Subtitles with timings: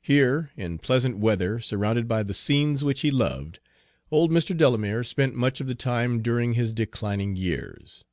[0.00, 3.58] Here, in pleasant weather, surrounded by the scenes which he loved,
[4.10, 4.56] old Mr.
[4.56, 8.06] Delamere spent much of the time during his declining years.